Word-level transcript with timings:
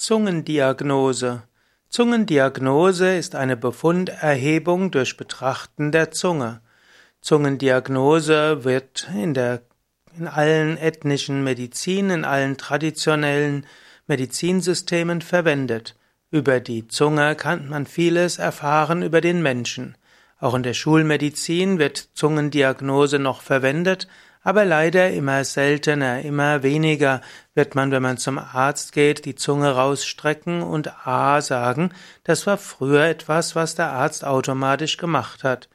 Zungendiagnose. 0.00 1.42
Zungendiagnose 1.90 3.18
ist 3.18 3.34
eine 3.34 3.54
Befunderhebung 3.58 4.90
durch 4.90 5.18
Betrachten 5.18 5.92
der 5.92 6.10
Zunge. 6.10 6.62
Zungendiagnose 7.20 8.64
wird 8.64 9.10
in 9.14 9.34
der 9.34 9.60
in 10.16 10.26
allen 10.26 10.78
ethnischen 10.78 11.44
Medizin, 11.44 12.08
in 12.08 12.24
allen 12.24 12.56
traditionellen 12.56 13.66
Medizinsystemen 14.06 15.20
verwendet. 15.20 15.96
Über 16.30 16.60
die 16.60 16.88
Zunge 16.88 17.34
kann 17.34 17.68
man 17.68 17.84
vieles 17.84 18.38
erfahren 18.38 19.02
über 19.02 19.20
den 19.20 19.42
Menschen. 19.42 19.98
Auch 20.38 20.54
in 20.54 20.62
der 20.62 20.72
Schulmedizin 20.72 21.78
wird 21.78 22.08
Zungendiagnose 22.14 23.18
noch 23.18 23.42
verwendet, 23.42 24.08
aber 24.42 24.64
leider 24.64 25.10
immer 25.10 25.44
seltener, 25.44 26.22
immer 26.22 26.62
weniger 26.62 27.20
wird 27.54 27.74
man, 27.74 27.90
wenn 27.90 28.02
man 28.02 28.16
zum 28.16 28.38
Arzt 28.38 28.92
geht, 28.92 29.24
die 29.24 29.34
Zunge 29.34 29.70
rausstrecken 29.72 30.62
und 30.62 31.06
A 31.06 31.40
sagen. 31.42 31.90
Das 32.24 32.46
war 32.46 32.56
früher 32.56 33.04
etwas, 33.04 33.54
was 33.54 33.74
der 33.74 33.90
Arzt 33.90 34.24
automatisch 34.24 34.96
gemacht 34.96 35.44
hat. 35.44 35.68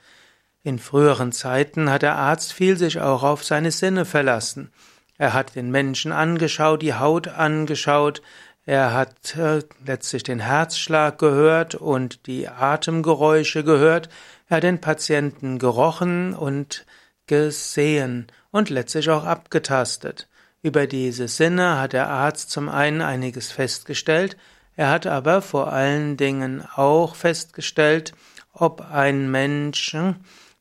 In 0.63 0.79
früheren 0.79 1.31
Zeiten 1.31 1.91
hat 1.91 2.01
der 2.01 2.15
Arzt 2.15 2.53
viel 2.53 2.75
sich 2.75 2.99
auch 2.99 3.21
auf 3.21 3.43
seine 3.43 3.71
Sinne 3.71 4.03
verlassen. 4.03 4.71
Er 5.17 5.33
hat 5.33 5.55
den 5.55 5.69
Menschen 5.69 6.11
angeschaut, 6.11 6.81
die 6.81 6.95
Haut 6.95 7.27
angeschaut, 7.27 8.21
er 8.65 8.93
hat 8.93 9.35
äh, 9.35 9.61
letztlich 9.85 10.23
den 10.23 10.39
Herzschlag 10.39 11.19
gehört 11.19 11.75
und 11.75 12.25
die 12.25 12.47
Atemgeräusche 12.47 13.63
gehört, 13.63 14.09
er 14.49 14.57
hat 14.57 14.63
den 14.63 14.81
Patienten 14.81 15.59
gerochen 15.59 16.33
und 16.33 16.85
gesehen 17.27 18.27
und 18.55 18.69
letztlich 18.69 19.09
auch 19.09 19.25
abgetastet. 19.25 20.29
Über 20.61 20.87
diese 20.87 21.27
Sinne 21.27 21.77
hat 21.77 21.91
der 21.91 22.07
Arzt 22.07 22.51
zum 22.51 22.69
einen 22.69 23.01
einiges 23.01 23.51
festgestellt, 23.51 24.37
er 24.77 24.91
hat 24.91 25.07
aber 25.07 25.41
vor 25.41 25.73
allen 25.73 26.15
Dingen 26.15 26.63
auch 26.75 27.15
festgestellt, 27.15 28.13
ob 28.53 28.79
ein 28.79 29.29
Mensch 29.29 29.97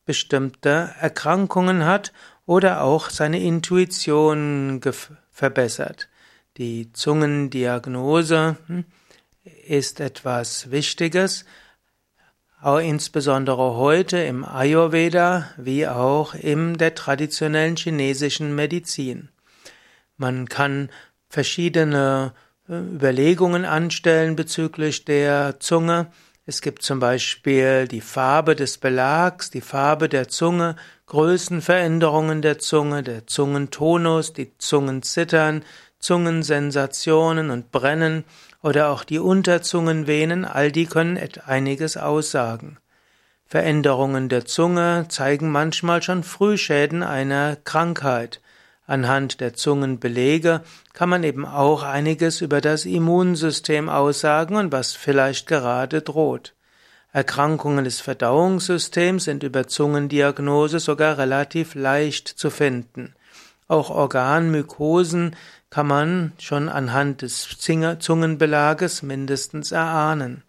bestimmte 0.05 0.93
Erkrankungen 0.99 1.85
hat 1.85 2.13
oder 2.47 2.83
auch 2.83 3.11
seine 3.11 3.41
Intuition 3.41 4.81
verbessert. 5.31 6.09
Die 6.57 6.93
Zungendiagnose 6.93 8.57
hm, 8.67 8.87
ist 9.69 10.01
etwas 10.01 10.73
Wichtiges, 10.73 11.45
auch 12.65 12.79
insbesondere 12.79 13.77
heute 13.77 14.19
im 14.19 14.43
Ayurveda 14.43 15.51
wie 15.59 15.87
auch 15.87 16.35
in 16.35 16.79
der 16.79 16.95
traditionellen 16.95 17.77
chinesischen 17.77 18.55
Medizin. 18.55 19.29
Man 20.17 20.49
kann 20.49 20.89
verschiedene 21.29 22.33
äh, 22.67 22.79
Überlegungen 22.79 23.67
anstellen 23.67 24.35
bezüglich 24.35 25.05
der 25.05 25.61
Zunge. 25.61 26.07
Es 26.47 26.63
gibt 26.63 26.83
zum 26.83 27.01
Beispiel 27.01 27.87
die 27.87 28.01
Farbe 28.01 28.57
des 28.57 28.79
Belags, 28.79 29.51
die 29.51 29.61
Farbe 29.61 30.09
der 30.09 30.29
Zunge, 30.29 30.77
Größenveränderungen 31.05 32.41
der 32.41 32.59
Zunge, 32.61 33.03
der 33.03 33.27
Zungentonus, 33.27 34.33
die 34.33 34.57
Zungenzittern, 34.57 35.65
Zungensensationen 35.99 37.51
und 37.51 37.73
Brennen 37.73 38.25
oder 38.65 38.89
auch 38.89 39.05
die 39.05 39.19
Unterzungenvenen, 39.19 40.47
all 40.47 40.73
die 40.73 40.87
können 40.87 41.21
einiges 41.45 41.99
aussagen. 41.99 42.79
Veränderungen 43.45 44.31
der 44.31 44.47
Zunge 44.47 45.05
zeigen 45.11 45.53
manchmal 45.53 46.03
schon 46.03 46.23
Frühschäden 46.23 47.03
einer 47.03 47.57
Krankheit. 47.57 48.41
Anhand 48.87 49.43
der 49.43 49.53
Zungenbelege 49.53 50.63
kann 50.95 51.11
man 51.11 51.25
eben 51.25 51.45
auch 51.45 51.83
einiges 51.83 52.41
über 52.41 52.63
das 52.63 52.87
Immunsystem 52.87 53.91
aussagen 53.91 54.57
und 54.57 54.73
was 54.73 54.95
vielleicht 54.95 55.47
gerade 55.47 56.01
droht. 56.01 56.55
Erkrankungen 57.13 57.85
des 57.85 58.01
Verdauungssystems 58.01 59.25
sind 59.25 59.43
über 59.43 59.69
Zungendiagnose 59.69 60.81
sogar 60.81 61.19
relativ 61.19 61.75
leicht 61.75 62.29
zu 62.29 62.49
finden. 62.49 63.15
Auch 63.69 63.91
Organmykosen 63.91 65.37
kann 65.75 65.89
man 65.89 66.33
schon 66.39 66.69
anhand 66.69 67.23
des 67.23 67.49
Zungenbelages 67.59 69.03
mindestens 69.03 69.73
erahnen. 69.73 70.45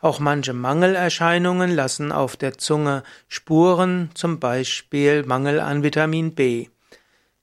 Auch 0.00 0.18
manche 0.18 0.54
Mangelerscheinungen 0.54 1.74
lassen 1.74 2.10
auf 2.10 2.38
der 2.38 2.56
Zunge 2.56 3.02
Spuren, 3.28 4.08
zum 4.14 4.40
Beispiel 4.40 5.26
Mangel 5.26 5.60
an 5.60 5.82
Vitamin 5.82 6.34
B. 6.34 6.68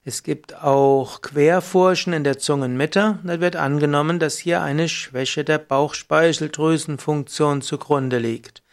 Es 0.02 0.24
gibt 0.24 0.60
auch 0.60 1.22
Querfurchen 1.22 2.12
in 2.12 2.24
der 2.24 2.40
Zungenmitte. 2.40 3.20
Da 3.22 3.40
wird 3.40 3.54
angenommen, 3.54 4.18
dass 4.18 4.36
hier 4.36 4.62
eine 4.62 4.88
Schwäche 4.88 5.44
der 5.44 5.58
Bauchspeicheldrüsenfunktion 5.58 7.62
zugrunde 7.62 8.18
liegt. 8.18 8.64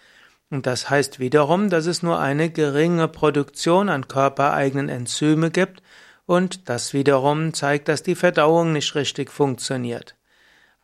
Und 0.49 0.65
das 0.65 0.89
heißt 0.89 1.19
wiederum, 1.19 1.69
dass 1.69 1.85
es 1.85 2.01
nur 2.01 2.17
eine 2.17 2.49
geringe 2.49 3.07
Produktion 3.07 3.89
an 3.89 4.07
körpereigenen 4.07 4.89
Enzyme 4.89 5.51
gibt 5.51 5.83
und 6.27 6.69
das 6.69 6.93
wiederum 6.93 7.55
zeigt, 7.55 7.87
dass 7.87 8.03
die 8.03 8.13
Verdauung 8.13 8.73
nicht 8.73 8.93
richtig 8.93 9.31
funktioniert. 9.31 10.15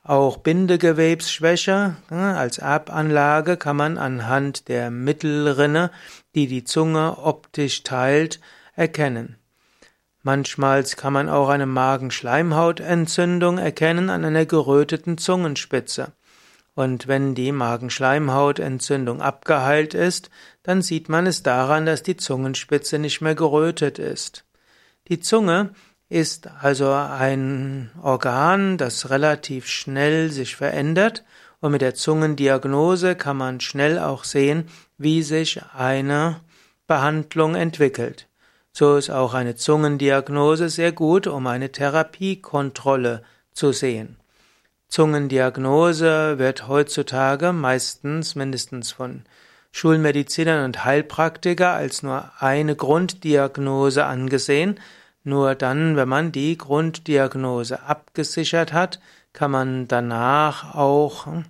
Auch 0.01 0.37
Bindegewebsschwäche 0.37 1.97
als 2.09 2.57
Erbanlage 2.57 3.57
kann 3.57 3.75
man 3.75 3.97
anhand 3.97 4.67
der 4.67 4.89
Mittelrinne, 4.89 5.91
die 6.33 6.47
die 6.47 6.63
Zunge 6.63 7.17
optisch 7.19 7.83
teilt, 7.83 8.39
erkennen. 8.75 9.37
Manchmal 10.23 10.83
kann 10.83 11.13
man 11.13 11.29
auch 11.29 11.49
eine 11.49 11.65
Magenschleimhautentzündung 11.65 13.57
erkennen 13.57 14.09
an 14.09 14.23
einer 14.25 14.45
geröteten 14.45 15.17
Zungenspitze. 15.17 16.13
Und 16.75 17.07
wenn 17.07 17.35
die 17.35 17.51
Magenschleimhautentzündung 17.51 19.21
abgeheilt 19.21 19.93
ist, 19.93 20.29
dann 20.63 20.81
sieht 20.81 21.07
man 21.07 21.27
es 21.27 21.43
daran, 21.43 21.85
dass 21.85 22.01
die 22.01 22.17
Zungenspitze 22.17 22.97
nicht 22.97 23.21
mehr 23.21 23.35
gerötet 23.35 23.99
ist. 23.99 24.45
Die 25.09 25.19
Zunge 25.19 25.71
ist 26.09 26.47
also 26.47 26.91
ein 26.91 27.91
Organ, 28.01 28.77
das 28.77 29.09
relativ 29.09 29.67
schnell 29.67 30.31
sich 30.31 30.55
verändert 30.55 31.23
und 31.59 31.71
mit 31.71 31.81
der 31.81 31.95
Zungendiagnose 31.95 33.15
kann 33.15 33.37
man 33.37 33.59
schnell 33.59 33.99
auch 33.99 34.23
sehen, 34.23 34.69
wie 34.97 35.23
sich 35.23 35.61
eine 35.75 36.41
Behandlung 36.87 37.55
entwickelt. 37.55 38.27
So 38.71 38.95
ist 38.95 39.09
auch 39.09 39.33
eine 39.33 39.55
Zungendiagnose 39.55 40.69
sehr 40.69 40.91
gut, 40.91 41.27
um 41.27 41.47
eine 41.47 41.71
Therapiekontrolle 41.71 43.23
zu 43.51 43.71
sehen. 43.71 44.17
Zungendiagnose 44.87 46.37
wird 46.37 46.67
heutzutage 46.67 47.53
meistens 47.53 48.35
mindestens 48.35 48.91
von 48.91 49.23
Schulmedizinern 49.75 50.65
und 50.65 50.85
Heilpraktiker 50.85 51.71
als 51.73 52.03
nur 52.03 52.31
eine 52.39 52.75
Grunddiagnose 52.75 54.05
angesehen. 54.05 54.79
Nur 55.23 55.55
dann, 55.55 55.95
wenn 55.95 56.07
man 56.07 56.31
die 56.31 56.57
Grunddiagnose 56.57 57.81
abgesichert 57.81 58.71
hat, 58.71 58.99
kann 59.33 59.49
man 59.49 59.87
danach 59.87 60.75
auch 60.75 61.25
hm, 61.25 61.45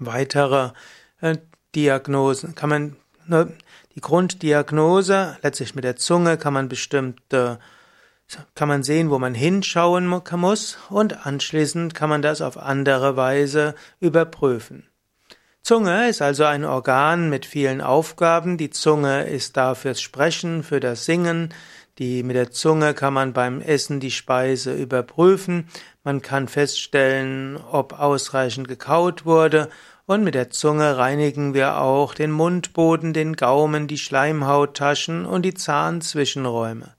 weitere 0.00 0.72
äh, 1.20 1.36
Diagnosen, 1.74 2.56
kann 2.56 2.70
man 2.70 2.96
die 3.94 4.00
Grunddiagnose, 4.00 5.36
letztlich 5.42 5.74
mit 5.74 5.84
der 5.84 5.96
Zunge 5.96 6.38
kann 6.38 6.54
man 6.54 6.68
bestimmte 6.68 7.58
kann 8.54 8.68
man 8.68 8.82
sehen, 8.82 9.10
wo 9.10 9.18
man 9.18 9.34
hinschauen 9.34 10.06
muss 10.06 10.78
und 10.90 11.26
anschließend 11.26 11.94
kann 11.94 12.10
man 12.10 12.20
das 12.20 12.42
auf 12.42 12.58
andere 12.58 13.16
Weise 13.16 13.74
überprüfen. 14.00 14.88
Zunge 15.62 16.08
ist 16.08 16.22
also 16.22 16.44
ein 16.44 16.64
Organ 16.64 17.28
mit 17.28 17.44
vielen 17.44 17.80
Aufgaben. 17.80 18.56
Die 18.56 18.70
Zunge 18.70 19.24
ist 19.24 19.56
da 19.56 19.74
fürs 19.74 20.00
Sprechen, 20.00 20.62
für 20.62 20.80
das 20.80 21.04
Singen. 21.04 21.52
Die, 21.98 22.22
mit 22.22 22.36
der 22.36 22.50
Zunge 22.50 22.94
kann 22.94 23.12
man 23.12 23.32
beim 23.32 23.60
Essen 23.60 24.00
die 24.00 24.12
Speise 24.12 24.72
überprüfen. 24.72 25.68
Man 26.04 26.22
kann 26.22 26.46
feststellen, 26.46 27.58
ob 27.70 27.98
ausreichend 27.98 28.68
gekaut 28.68 29.26
wurde. 29.26 29.68
Und 30.06 30.24
mit 30.24 30.34
der 30.34 30.48
Zunge 30.48 30.96
reinigen 30.96 31.54
wir 31.54 31.78
auch 31.78 32.14
den 32.14 32.30
Mundboden, 32.30 33.12
den 33.12 33.34
Gaumen, 33.36 33.88
die 33.88 33.98
Schleimhauttaschen 33.98 35.26
und 35.26 35.42
die 35.42 35.54
Zahnzwischenräume. 35.54 36.97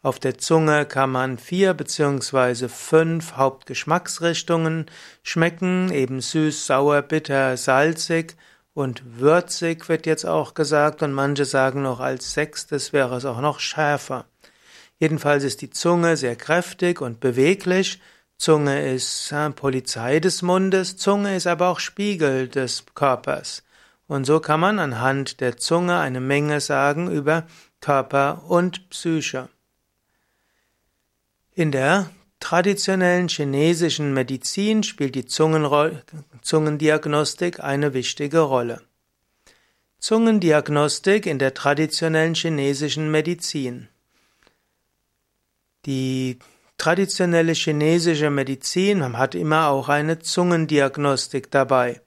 Auf 0.00 0.20
der 0.20 0.38
Zunge 0.38 0.86
kann 0.86 1.10
man 1.10 1.38
vier 1.38 1.74
beziehungsweise 1.74 2.68
fünf 2.68 3.32
Hauptgeschmacksrichtungen 3.32 4.86
schmecken, 5.24 5.90
eben 5.90 6.20
süß, 6.20 6.66
sauer, 6.66 7.02
bitter, 7.02 7.56
salzig 7.56 8.36
und 8.74 9.18
würzig 9.18 9.88
wird 9.88 10.06
jetzt 10.06 10.24
auch 10.24 10.54
gesagt 10.54 11.02
und 11.02 11.12
manche 11.12 11.44
sagen 11.44 11.82
noch 11.82 11.98
als 11.98 12.32
sechstes 12.32 12.92
wäre 12.92 13.16
es 13.16 13.24
auch 13.24 13.40
noch 13.40 13.58
schärfer. 13.58 14.26
Jedenfalls 15.00 15.42
ist 15.42 15.62
die 15.62 15.70
Zunge 15.70 16.16
sehr 16.16 16.36
kräftig 16.36 17.00
und 17.00 17.18
beweglich. 17.18 18.00
Zunge 18.36 18.92
ist 18.92 19.32
äh, 19.32 19.50
Polizei 19.50 20.20
des 20.20 20.42
Mundes, 20.42 20.96
Zunge 20.96 21.34
ist 21.34 21.48
aber 21.48 21.70
auch 21.70 21.80
Spiegel 21.80 22.46
des 22.46 22.84
Körpers. 22.94 23.64
Und 24.06 24.26
so 24.26 24.38
kann 24.38 24.60
man 24.60 24.78
anhand 24.78 25.40
der 25.40 25.56
Zunge 25.56 25.98
eine 25.98 26.20
Menge 26.20 26.60
sagen 26.60 27.10
über 27.10 27.48
Körper 27.80 28.44
und 28.46 28.90
Psyche. 28.90 29.48
In 31.58 31.72
der 31.72 32.10
traditionellen 32.38 33.26
chinesischen 33.26 34.14
Medizin 34.14 34.84
spielt 34.84 35.16
die 35.16 35.26
Zungendiagnostik 35.26 37.58
eine 37.58 37.94
wichtige 37.94 38.38
Rolle. 38.38 38.80
Zungendiagnostik 39.98 41.26
in 41.26 41.40
der 41.40 41.54
traditionellen 41.54 42.36
chinesischen 42.36 43.10
Medizin. 43.10 43.88
Die 45.84 46.38
traditionelle 46.76 47.54
chinesische 47.54 48.30
Medizin 48.30 49.18
hat 49.18 49.34
immer 49.34 49.66
auch 49.66 49.88
eine 49.88 50.20
Zungendiagnostik 50.20 51.50
dabei. 51.50 52.00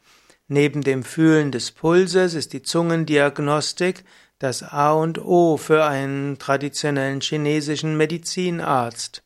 Neben 0.48 0.82
dem 0.82 1.04
Fühlen 1.04 1.52
des 1.52 1.72
Pulses 1.72 2.36
ist 2.36 2.54
die 2.54 2.62
Zungendiagnostik 2.62 4.06
das 4.40 4.64
A 4.64 4.94
und 4.94 5.20
O 5.20 5.58
für 5.58 5.84
einen 5.84 6.40
traditionellen 6.40 7.20
chinesischen 7.20 7.98
Medizinarzt. 7.98 9.24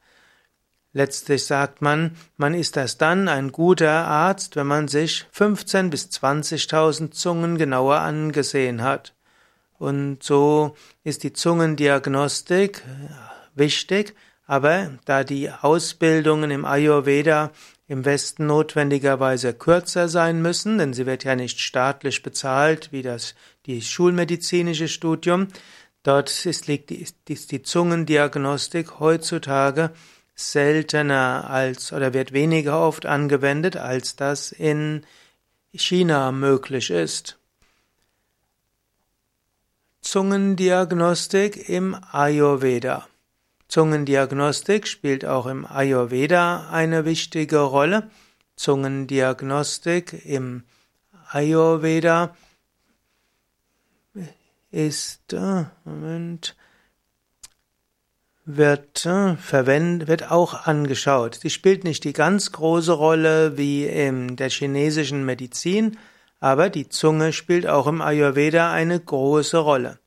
Letztlich 0.95 1.43
sagt 1.43 1.81
man, 1.81 2.15
man 2.37 2.53
ist 2.53 2.77
erst 2.77 3.01
dann 3.01 3.27
ein 3.27 3.51
guter 3.51 4.07
Arzt, 4.07 4.55
wenn 4.55 4.67
man 4.67 4.87
sich 4.87 5.25
15 5.29 5.89
bis 5.89 6.05
20.000 6.05 7.11
Zungen 7.11 7.57
genauer 7.57 7.99
angesehen 7.99 8.81
hat. 8.81 9.13
Und 9.77 10.23
so 10.23 10.73
ist 11.03 11.23
die 11.23 11.33
Zungendiagnostik 11.33 12.81
wichtig, 13.55 14.15
aber 14.47 14.91
da 15.03 15.25
die 15.25 15.51
Ausbildungen 15.51 16.49
im 16.49 16.63
Ayurveda 16.63 17.51
im 17.89 18.05
Westen 18.05 18.45
notwendigerweise 18.45 19.53
kürzer 19.53 20.07
sein 20.07 20.41
müssen, 20.41 20.77
denn 20.77 20.93
sie 20.93 21.05
wird 21.05 21.25
ja 21.25 21.35
nicht 21.35 21.59
staatlich 21.59 22.23
bezahlt 22.23 22.93
wie 22.93 23.01
das 23.01 23.35
die 23.65 23.81
schulmedizinische 23.81 24.87
Studium, 24.87 25.49
dort 26.03 26.45
ist, 26.45 26.67
liegt 26.67 26.89
ist 26.91 27.51
die 27.51 27.61
Zungendiagnostik 27.63 29.01
heutzutage 29.01 29.91
seltener 30.35 31.49
als 31.49 31.93
oder 31.93 32.13
wird 32.13 32.33
weniger 32.33 32.79
oft 32.79 33.05
angewendet, 33.05 33.77
als 33.77 34.15
das 34.15 34.51
in 34.51 35.05
China 35.73 36.31
möglich 36.31 36.89
ist. 36.89 37.37
Zungendiagnostik 40.01 41.67
im 41.67 41.97
Ayurveda. 42.11 43.07
Zungendiagnostik 43.67 44.87
spielt 44.87 45.25
auch 45.25 45.47
im 45.47 45.65
Ayurveda 45.65 46.69
eine 46.69 47.05
wichtige 47.05 47.59
Rolle. 47.59 48.11
Zungendiagnostik 48.55 50.25
im 50.25 50.63
Ayurveda 51.31 52.35
ist 54.69 55.33
äh, 55.33 55.65
Moment, 55.85 56.55
wird, 58.45 59.05
äh, 59.05 59.35
verwendet, 59.37 60.07
wird 60.07 60.31
auch 60.31 60.65
angeschaut. 60.65 61.35
Sie 61.41 61.49
spielt 61.49 61.83
nicht 61.83 62.03
die 62.03 62.13
ganz 62.13 62.51
große 62.51 62.91
Rolle 62.91 63.57
wie 63.57 63.85
in 63.85 64.35
der 64.35 64.49
chinesischen 64.49 65.25
Medizin, 65.25 65.97
aber 66.39 66.69
die 66.69 66.89
Zunge 66.89 67.33
spielt 67.33 67.67
auch 67.67 67.87
im 67.87 68.01
Ayurveda 68.01 68.71
eine 68.71 68.99
große 68.99 69.57
Rolle. 69.57 69.99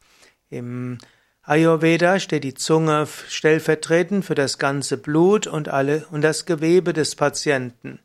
Im 0.51 0.99
Ayurveda 1.43 2.21
steht 2.21 2.45
die 2.45 2.55
Zunge 2.55 3.07
stellvertretend 3.29 4.25
für 4.25 4.35
das 4.35 4.59
ganze 4.59 4.99
Blut 4.99 5.47
und 5.47 5.69
alle 5.69 6.07
und 6.11 6.23
das 6.23 6.47
Gewebe 6.47 6.93
des 6.93 7.17
Patienten. 7.17 8.01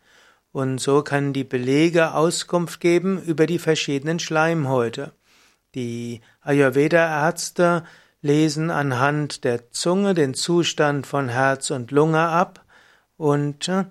Und 0.52 0.80
so 0.80 1.02
kann 1.02 1.34
die 1.34 1.44
Belege 1.44 2.14
Auskunft 2.14 2.80
geben 2.80 3.22
über 3.22 3.46
die 3.46 3.60
verschiedenen 3.60 4.20
Schleimhäute. 4.20 5.12
Die 5.76 6.22
Ayurveda-Ärzte 6.42 7.84
lesen 8.24 8.72
anhand 8.72 9.44
der 9.44 9.70
Zunge 9.72 10.16
den 10.16 10.34
Zustand 10.34 11.06
von 11.06 11.30
Herz 11.30 11.70
und 11.70 11.92
Lunge 11.92 12.20
ab 12.20 12.66
und 13.18 13.68
äh, 13.68 13.84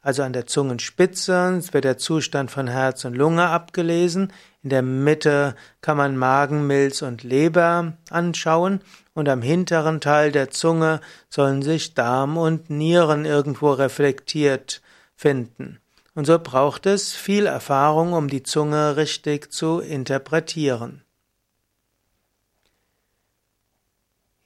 also 0.00 0.22
an 0.22 0.32
der 0.32 0.46
Zungenspitze 0.46 1.60
wird 1.70 1.84
der 1.84 1.98
Zustand 1.98 2.50
von 2.50 2.66
Herz 2.66 3.04
und 3.04 3.14
Lunge 3.14 3.48
abgelesen. 3.48 4.32
In 4.64 4.70
der 4.70 4.82
Mitte 4.82 5.54
kann 5.80 5.96
man 5.96 6.16
Magen, 6.16 6.66
Milz 6.66 7.02
und 7.02 7.22
Leber 7.22 7.92
anschauen 8.10 8.80
und 9.14 9.28
am 9.28 9.42
hinteren 9.42 10.00
Teil 10.00 10.32
der 10.32 10.50
Zunge 10.50 11.00
sollen 11.28 11.62
sich 11.62 11.94
Darm 11.94 12.36
und 12.36 12.68
Nieren 12.68 13.24
irgendwo 13.24 13.70
reflektiert 13.70 14.82
finden. 15.14 15.78
Und 16.14 16.26
so 16.26 16.38
braucht 16.38 16.86
es 16.86 17.12
viel 17.12 17.46
Erfahrung, 17.46 18.12
um 18.12 18.28
die 18.28 18.42
Zunge 18.42 18.96
richtig 18.96 19.52
zu 19.52 19.78
interpretieren. 19.78 21.01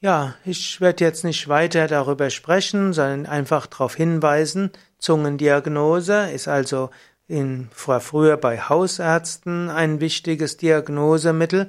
Ja, 0.00 0.34
ich 0.44 0.80
werde 0.80 1.04
jetzt 1.04 1.24
nicht 1.24 1.48
weiter 1.48 1.86
darüber 1.86 2.28
sprechen, 2.28 2.92
sondern 2.92 3.26
einfach 3.26 3.66
darauf 3.66 3.94
hinweisen, 3.94 4.70
Zungendiagnose 4.98 6.30
ist 6.30 6.48
also 6.48 6.90
in, 7.28 7.68
früher 7.72 8.36
bei 8.36 8.60
Hausärzten 8.60 9.68
ein 9.68 10.00
wichtiges 10.00 10.56
Diagnosemittel. 10.56 11.66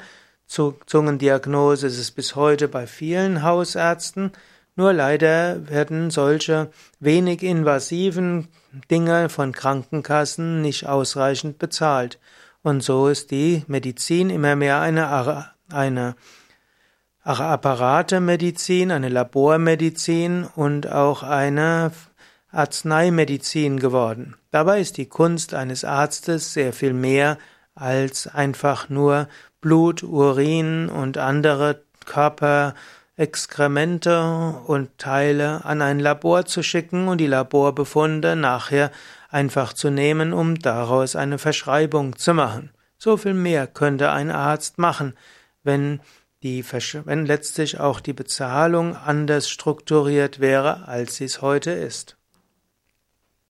Zungendiagnose 0.47 1.87
ist 1.87 1.97
es 1.97 2.11
bis 2.11 2.35
heute 2.35 2.67
bei 2.67 2.87
vielen 2.87 3.43
Hausärzten. 3.43 4.31
Nur 4.75 4.93
leider 4.93 5.67
werden 5.69 6.11
solche 6.11 6.69
wenig 6.99 7.43
invasiven 7.43 8.47
Dinge 8.91 9.29
von 9.29 9.51
Krankenkassen 9.51 10.61
nicht 10.61 10.85
ausreichend 10.85 11.57
bezahlt. 11.57 12.19
Und 12.61 12.81
so 12.83 13.07
ist 13.07 13.31
die 13.31 13.63
Medizin 13.67 14.29
immer 14.29 14.55
mehr 14.55 14.79
eine, 14.79 15.51
eine 15.71 16.15
Apparatemedizin, 17.27 18.91
eine 18.91 19.09
Labormedizin 19.09 20.47
und 20.55 20.89
auch 20.89 21.23
eine 21.23 21.91
Arzneimedizin 22.51 23.79
geworden. 23.79 24.35
Dabei 24.51 24.79
ist 24.79 24.95
die 24.95 25.07
Kunst 25.07 25.53
eines 25.53 25.83
Arztes 25.83 26.53
sehr 26.53 26.71
viel 26.71 26.93
mehr 26.93 27.37
als 27.75 28.27
einfach 28.27 28.87
nur 28.87 29.27
Blut, 29.59 30.03
Urin 30.03 30.87
und 30.87 31.17
andere 31.17 31.81
Körperexkremente 32.05 34.61
und 34.65 34.97
Teile 34.97 35.65
an 35.65 35.81
ein 35.81 35.99
Labor 35.99 36.45
zu 36.45 36.63
schicken 36.63 37.09
und 37.09 37.17
die 37.17 37.27
Laborbefunde 37.27 38.37
nachher 38.37 38.89
einfach 39.29 39.73
zu 39.73 39.89
nehmen, 39.89 40.31
um 40.31 40.57
daraus 40.57 41.17
eine 41.17 41.39
Verschreibung 41.39 42.15
zu 42.15 42.33
machen. 42.33 42.69
So 42.97 43.17
viel 43.17 43.33
mehr 43.33 43.67
könnte 43.67 44.11
ein 44.11 44.31
Arzt 44.31 44.77
machen, 44.77 45.13
wenn 45.63 45.99
die, 46.43 47.05
wenn 47.05 47.25
letztlich 47.25 47.79
auch 47.79 47.99
die 47.99 48.13
Bezahlung 48.13 48.95
anders 48.95 49.49
strukturiert 49.49 50.39
wäre, 50.39 50.87
als 50.87 51.15
sie 51.15 51.25
es 51.25 51.41
heute 51.41 51.71
ist. 51.71 52.16